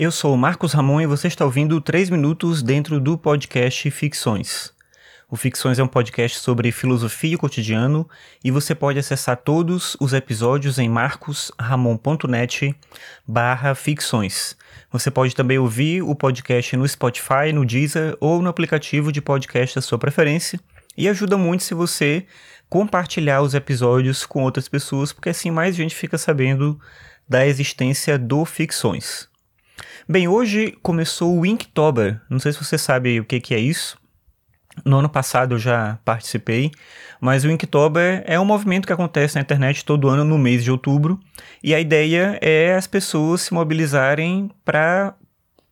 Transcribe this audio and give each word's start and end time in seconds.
Eu 0.00 0.12
sou 0.12 0.36
Marcos 0.36 0.74
Ramon 0.74 1.00
e 1.00 1.06
você 1.08 1.26
está 1.26 1.44
ouvindo 1.44 1.80
3 1.80 2.08
minutos 2.08 2.62
dentro 2.62 3.00
do 3.00 3.18
podcast 3.18 3.90
Ficções. 3.90 4.72
O 5.28 5.34
Ficções 5.34 5.80
é 5.80 5.82
um 5.82 5.88
podcast 5.88 6.38
sobre 6.38 6.70
filosofia 6.70 7.34
e 7.34 7.36
cotidiano 7.36 8.08
e 8.44 8.52
você 8.52 8.76
pode 8.76 9.00
acessar 9.00 9.38
todos 9.38 9.96
os 9.98 10.12
episódios 10.12 10.78
em 10.78 10.88
marcosramon.net 10.88 12.76
barra 13.26 13.74
ficções. 13.74 14.56
Você 14.92 15.10
pode 15.10 15.34
também 15.34 15.58
ouvir 15.58 16.00
o 16.00 16.14
podcast 16.14 16.76
no 16.76 16.86
Spotify, 16.86 17.52
no 17.52 17.66
Deezer 17.66 18.16
ou 18.20 18.40
no 18.40 18.48
aplicativo 18.48 19.10
de 19.10 19.20
podcast 19.20 19.74
da 19.74 19.82
sua 19.82 19.98
preferência. 19.98 20.60
E 20.96 21.08
ajuda 21.08 21.36
muito 21.36 21.64
se 21.64 21.74
você 21.74 22.24
compartilhar 22.68 23.42
os 23.42 23.52
episódios 23.52 24.24
com 24.24 24.44
outras 24.44 24.68
pessoas, 24.68 25.12
porque 25.12 25.30
assim 25.30 25.50
mais 25.50 25.74
gente 25.74 25.96
fica 25.96 26.16
sabendo 26.16 26.78
da 27.28 27.44
existência 27.44 28.16
do 28.16 28.44
Ficções. 28.44 29.28
Bem, 30.10 30.26
hoje 30.26 30.74
começou 30.82 31.38
o 31.38 31.44
Inktober. 31.44 32.18
Não 32.30 32.38
sei 32.38 32.50
se 32.50 32.64
você 32.64 32.78
sabe 32.78 33.20
o 33.20 33.26
que, 33.26 33.38
que 33.38 33.54
é 33.54 33.58
isso. 33.58 33.98
No 34.82 35.00
ano 35.00 35.08
passado 35.08 35.56
eu 35.56 35.58
já 35.58 35.98
participei, 36.02 36.70
mas 37.20 37.44
o 37.44 37.50
Inktober 37.50 38.22
é 38.24 38.40
um 38.40 38.44
movimento 38.44 38.86
que 38.86 38.92
acontece 38.92 39.34
na 39.34 39.42
internet 39.42 39.84
todo 39.84 40.08
ano 40.08 40.24
no 40.24 40.38
mês 40.38 40.64
de 40.64 40.70
outubro, 40.70 41.20
e 41.62 41.74
a 41.74 41.80
ideia 41.80 42.38
é 42.40 42.74
as 42.74 42.86
pessoas 42.86 43.42
se 43.42 43.52
mobilizarem 43.52 44.50
para 44.64 45.14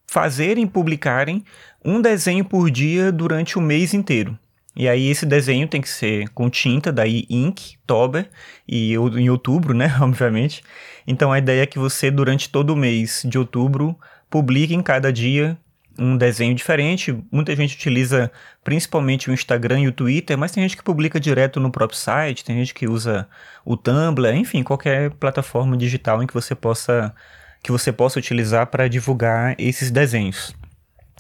fazerem, 0.07 0.67
publicarem 0.67 1.43
um 1.83 2.03
desenho 2.03 2.45
por 2.45 2.71
dia 2.71 3.11
durante 3.11 3.57
o 3.57 3.63
mês 3.63 3.95
inteiro. 3.95 4.39
E 4.77 4.87
aí 4.87 5.09
esse 5.09 5.25
desenho 5.25 5.67
tem 5.67 5.81
que 5.81 5.89
ser 5.89 6.29
com 6.35 6.51
tinta, 6.51 6.93
daí 6.93 7.25
ink, 7.31 7.79
tober, 7.87 8.29
e 8.69 8.93
em 8.93 9.31
outubro, 9.31 9.73
né, 9.73 9.97
obviamente. 9.99 10.63
Então 11.07 11.33
a 11.33 11.39
ideia 11.39 11.63
é 11.63 11.67
que 11.67 11.79
você 11.79 12.11
durante 12.11 12.51
todo 12.51 12.75
o 12.75 12.77
mês 12.77 13.23
de 13.25 13.39
outubro 13.39 13.99
publique 14.31 14.75
em 14.75 14.83
cada 14.83 15.13
dia 15.13 15.59
um 15.99 16.17
desenho 16.17 16.55
diferente. 16.55 17.17
Muita 17.31 17.55
gente 17.57 17.75
utiliza 17.75 18.31
principalmente 18.63 19.31
o 19.31 19.33
Instagram 19.33 19.81
e 19.81 19.89
o 19.89 19.93
Twitter, 19.93 20.37
mas 20.37 20.53
tem 20.53 20.63
gente 20.63 20.77
que 20.77 20.83
publica 20.83 21.19
direto 21.19 21.59
no 21.59 21.71
próprio 21.71 21.99
site, 21.99 22.45
tem 22.45 22.57
gente 22.57 22.75
que 22.75 22.87
usa 22.87 23.29
o 23.65 23.77
Tumblr, 23.77 24.35
enfim, 24.35 24.63
qualquer 24.63 25.11
plataforma 25.13 25.77
digital 25.77 26.23
em 26.23 26.27
que 26.27 26.35
você 26.35 26.55
possa 26.55 27.15
que 27.63 27.73
você 27.73 27.91
possa 27.91 28.19
utilizar 28.19 28.69
para 28.69 28.87
divulgar 28.87 29.57
esses 29.59 29.91
desenhos. 29.91 30.55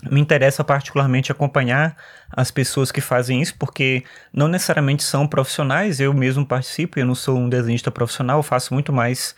Me 0.09 0.21
interessa 0.21 0.63
particularmente 0.63 1.33
acompanhar 1.33 1.97
as 2.31 2.53
pessoas 2.53 2.93
que 2.93 3.01
fazem 3.01 3.41
isso, 3.43 3.57
porque 3.59 4.05
não 4.33 4.47
necessariamente 4.47 5.03
são 5.03 5.27
profissionais, 5.27 5.99
eu 5.99 6.13
mesmo 6.13 6.47
participo, 6.47 7.01
eu 7.01 7.07
não 7.07 7.17
sou 7.17 7.37
um 7.39 7.49
desenhista 7.49 7.91
profissional, 7.91 8.43
faço 8.45 8.75
muito 8.75 8.93
mais 8.93 9.35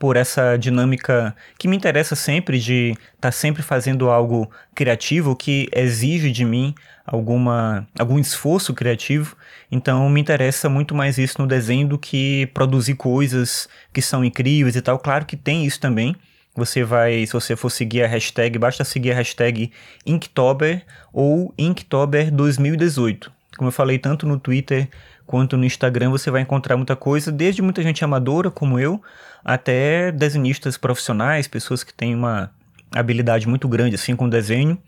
por 0.00 0.16
essa 0.16 0.56
dinâmica 0.56 1.36
que 1.58 1.68
me 1.68 1.76
interessa 1.76 2.16
sempre 2.16 2.58
de 2.58 2.92
estar 2.92 3.04
tá 3.20 3.30
sempre 3.30 3.62
fazendo 3.62 4.08
algo 4.08 4.50
criativo 4.74 5.36
que 5.36 5.68
exige 5.74 6.32
de 6.32 6.42
mim 6.42 6.74
alguma 7.06 7.86
algum 7.98 8.18
esforço 8.18 8.72
criativo. 8.72 9.36
Então 9.70 10.08
me 10.08 10.18
interessa 10.18 10.70
muito 10.70 10.94
mais 10.94 11.18
isso 11.18 11.38
no 11.38 11.46
desenho 11.46 11.86
do 11.86 11.98
que 11.98 12.48
produzir 12.54 12.94
coisas 12.94 13.68
que 13.92 14.00
são 14.00 14.24
incríveis 14.24 14.74
e 14.74 14.80
tal. 14.80 14.98
Claro 14.98 15.26
que 15.26 15.36
tem 15.36 15.66
isso 15.66 15.78
também. 15.78 16.16
Você 16.56 16.82
vai, 16.82 17.26
se 17.26 17.34
você 17.34 17.54
for 17.54 17.68
seguir 17.68 18.02
a 18.02 18.08
hashtag, 18.08 18.58
basta 18.58 18.82
seguir 18.84 19.12
a 19.12 19.16
hashtag 19.16 19.70
Inktober 20.06 20.82
ou 21.12 21.52
Inktober 21.58 22.30
2018. 22.30 23.39
Como 23.56 23.68
eu 23.68 23.72
falei 23.72 23.98
tanto 23.98 24.26
no 24.26 24.38
Twitter 24.38 24.88
quanto 25.26 25.56
no 25.56 25.64
Instagram, 25.64 26.10
você 26.10 26.30
vai 26.30 26.42
encontrar 26.42 26.76
muita 26.76 26.96
coisa, 26.96 27.30
desde 27.30 27.62
muita 27.62 27.82
gente 27.82 28.04
amadora 28.04 28.50
como 28.50 28.78
eu, 28.78 29.02
até 29.44 30.10
desenhistas 30.12 30.76
profissionais, 30.76 31.46
pessoas 31.46 31.84
que 31.84 31.92
têm 31.92 32.14
uma 32.14 32.50
habilidade 32.92 33.48
muito 33.48 33.68
grande 33.68 33.94
assim 33.94 34.16
com 34.16 34.28
desenho. 34.28 34.78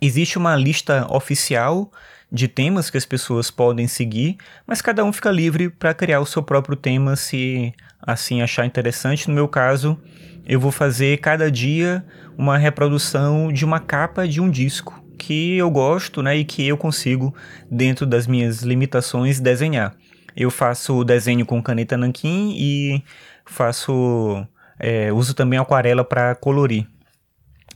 Existe 0.00 0.36
uma 0.36 0.56
lista 0.56 1.06
oficial 1.10 1.92
de 2.30 2.48
temas 2.48 2.90
que 2.90 2.98
as 2.98 3.06
pessoas 3.06 3.50
podem 3.50 3.86
seguir, 3.86 4.36
mas 4.66 4.82
cada 4.82 5.04
um 5.04 5.12
fica 5.12 5.30
livre 5.30 5.70
para 5.70 5.94
criar 5.94 6.20
o 6.20 6.26
seu 6.26 6.42
próprio 6.42 6.76
tema 6.76 7.14
se 7.14 7.72
assim 8.00 8.42
achar 8.42 8.66
interessante. 8.66 9.28
No 9.28 9.34
meu 9.34 9.46
caso, 9.46 9.98
eu 10.44 10.58
vou 10.58 10.72
fazer 10.72 11.18
cada 11.18 11.50
dia 11.50 12.04
uma 12.36 12.58
reprodução 12.58 13.52
de 13.52 13.64
uma 13.64 13.78
capa 13.78 14.26
de 14.26 14.40
um 14.40 14.50
disco 14.50 15.05
que 15.16 15.56
eu 15.56 15.70
gosto, 15.70 16.22
né, 16.22 16.36
e 16.36 16.44
que 16.44 16.66
eu 16.66 16.76
consigo 16.76 17.34
dentro 17.70 18.06
das 18.06 18.26
minhas 18.26 18.62
limitações 18.62 19.40
desenhar. 19.40 19.94
Eu 20.36 20.50
faço 20.50 21.02
desenho 21.02 21.46
com 21.46 21.62
caneta 21.62 21.96
nanquim 21.96 22.54
e 22.56 23.02
faço 23.46 24.46
é, 24.78 25.12
uso 25.12 25.34
também 25.34 25.58
aquarela 25.58 26.04
para 26.04 26.34
colorir. 26.34 26.86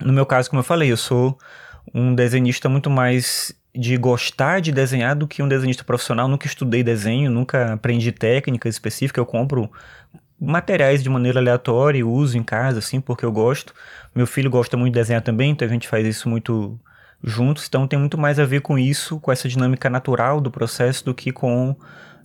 No 0.00 0.12
meu 0.12 0.26
caso, 0.26 0.50
como 0.50 0.60
eu 0.60 0.64
falei, 0.64 0.92
eu 0.92 0.96
sou 0.96 1.38
um 1.94 2.14
desenhista 2.14 2.68
muito 2.68 2.90
mais 2.90 3.54
de 3.74 3.96
gostar 3.96 4.60
de 4.60 4.72
desenhar 4.72 5.14
do 5.14 5.28
que 5.28 5.42
um 5.42 5.48
desenhista 5.48 5.84
profissional. 5.84 6.28
Nunca 6.28 6.46
estudei 6.46 6.82
desenho, 6.82 7.30
nunca 7.30 7.74
aprendi 7.74 8.12
técnica 8.12 8.68
específica. 8.68 9.20
Eu 9.20 9.26
compro 9.26 9.70
materiais 10.38 11.02
de 11.02 11.08
maneira 11.08 11.38
aleatória 11.38 11.98
e 11.98 12.04
uso 12.04 12.36
em 12.36 12.42
casa, 12.42 12.78
assim, 12.78 13.00
porque 13.00 13.24
eu 13.24 13.32
gosto. 13.32 13.74
Meu 14.14 14.26
filho 14.26 14.50
gosta 14.50 14.76
muito 14.76 14.94
de 14.94 15.00
desenhar 15.00 15.22
também, 15.22 15.50
então 15.50 15.66
a 15.66 15.70
gente 15.70 15.86
faz 15.86 16.06
isso 16.06 16.28
muito 16.28 16.78
juntos. 17.22 17.66
Então 17.68 17.86
tem 17.86 17.98
muito 17.98 18.18
mais 18.18 18.38
a 18.38 18.44
ver 18.44 18.60
com 18.60 18.78
isso, 18.78 19.18
com 19.20 19.30
essa 19.30 19.48
dinâmica 19.48 19.90
natural 19.90 20.40
do 20.40 20.50
processo, 20.50 21.04
do 21.04 21.14
que 21.14 21.32
com 21.32 21.76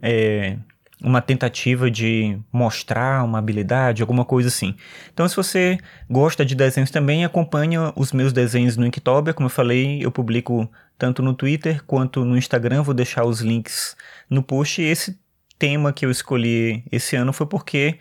é, 0.02 0.58
uma 1.02 1.22
tentativa 1.22 1.90
de 1.92 2.40
mostrar 2.52 3.24
uma 3.24 3.40
habilidade, 3.40 4.02
alguma 4.02 4.24
coisa 4.24 4.48
assim. 4.48 4.76
Então, 5.14 5.28
se 5.28 5.36
você 5.36 5.78
gosta 6.10 6.46
de 6.46 6.56
desenhos 6.56 6.90
também, 6.90 7.26
acompanha 7.26 7.92
os 7.96 8.12
meus 8.12 8.32
desenhos 8.32 8.78
no 8.78 8.86
Inktober. 8.86 9.34
Como 9.34 9.48
eu 9.48 9.52
falei, 9.52 10.04
eu 10.04 10.12
publico 10.12 10.70
tanto 10.98 11.22
no 11.22 11.34
Twitter 11.34 11.84
quanto 11.86 12.24
no 12.24 12.38
Instagram. 12.38 12.82
Vou 12.82 12.94
deixar 12.94 13.26
os 13.26 13.42
links 13.42 13.96
no 14.30 14.42
post. 14.42 14.82
Esse 14.82 15.20
tema 15.60 15.92
que 15.92 16.06
eu 16.06 16.12
escolhi 16.12 16.84
esse 16.92 17.16
ano 17.16 17.34
foi 17.34 17.46
porque 17.46 18.00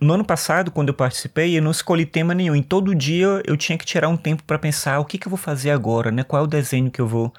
no 0.00 0.14
ano 0.14 0.24
passado, 0.24 0.70
quando 0.70 0.88
eu 0.88 0.94
participei, 0.94 1.58
eu 1.58 1.62
não 1.62 1.70
escolhi 1.70 2.06
tema 2.06 2.34
nenhum. 2.34 2.54
Em 2.54 2.62
todo 2.62 2.94
dia 2.94 3.42
eu 3.44 3.56
tinha 3.56 3.76
que 3.76 3.84
tirar 3.84 4.08
um 4.08 4.16
tempo 4.16 4.42
para 4.44 4.58
pensar 4.58 5.00
o 5.00 5.04
que, 5.04 5.18
que 5.18 5.26
eu 5.26 5.30
vou 5.30 5.38
fazer 5.38 5.70
agora, 5.70 6.10
né? 6.10 6.22
Qual 6.22 6.42
é 6.42 6.44
o 6.44 6.48
desenho 6.48 6.90
que 6.90 7.00
eu 7.00 7.06
vou 7.06 7.32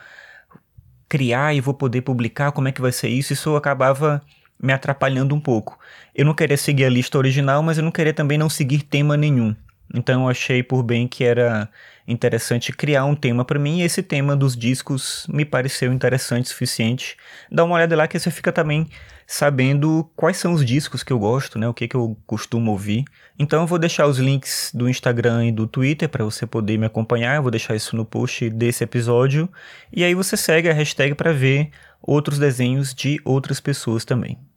criar 1.10 1.56
e 1.56 1.60
vou 1.60 1.74
poder 1.74 2.02
publicar, 2.02 2.52
como 2.52 2.68
é 2.68 2.72
que 2.72 2.82
vai 2.82 2.92
ser 2.92 3.10
isso. 3.10 3.34
Isso 3.34 3.56
acabava 3.56 4.22
me 4.62 4.72
atrapalhando 4.72 5.34
um 5.34 5.40
pouco. 5.40 5.80
Eu 6.14 6.26
não 6.26 6.36
queria 6.36 6.58
seguir 6.58 6.86
a 6.86 6.90
lista 6.90 7.18
original, 7.18 7.64
mas 7.64 7.78
eu 7.78 7.84
não 7.84 7.92
queria 7.92 8.14
também 8.14 8.38
não 8.38 8.50
seguir 8.50 8.84
tema 8.84 9.18
nenhum. 9.18 9.56
Então 9.94 10.24
eu 10.24 10.30
achei 10.30 10.62
por 10.62 10.84
bem 10.84 11.08
que 11.08 11.24
era 11.24 11.70
interessante 12.08 12.72
criar 12.72 13.06
um 13.06 13.16
tema 13.16 13.46
para 13.46 13.60
mim 13.60 13.80
e 13.80 13.84
esse 13.84 14.02
tema 14.02 14.36
dos 14.36 14.56
discos 14.56 15.26
me 15.30 15.46
pareceu 15.46 15.94
interessante 15.94 16.46
o 16.46 16.50
suficiente. 16.50 17.18
Dá 17.52 17.64
uma 17.64 17.76
olhada 17.76 17.96
lá 17.96 18.08
que 18.08 18.20
você 18.20 18.32
fica 18.32 18.52
também 18.52 18.88
sabendo 19.26 20.10
quais 20.16 20.38
são 20.38 20.54
os 20.54 20.66
discos 20.66 21.04
que 21.04 21.14
eu 21.14 21.20
gosto, 21.20 21.60
né? 21.60 21.68
O 21.68 21.74
que 21.74 21.88
que 21.88 21.96
eu 21.96 22.18
costumo 22.26 22.72
ouvir. 22.72 23.06
Então 23.38 23.62
eu 23.62 23.68
vou 23.68 23.78
deixar 23.78 24.08
os 24.08 24.18
links 24.18 24.72
do 24.74 24.90
Instagram 24.90 25.46
e 25.46 25.52
do 25.52 25.68
Twitter 25.68 26.10
para 26.10 26.24
você 26.24 26.48
poder 26.48 26.78
me 26.78 26.88
acompanhar. 26.88 27.36
Eu 27.36 27.44
vou 27.44 27.52
deixar 27.52 27.76
isso 27.76 27.96
no 27.96 28.06
post 28.06 28.50
desse 28.50 28.84
episódio 28.84 29.48
e 29.94 30.04
aí 30.04 30.16
você 30.16 30.36
segue 30.36 30.70
a 30.70 30.74
hashtag 30.74 31.14
para 31.14 31.32
ver 31.32 31.70
outros 32.02 32.40
desenhos 32.40 32.94
de 32.94 33.22
outras 33.24 33.60
pessoas 33.60 34.04
também. 34.04 34.49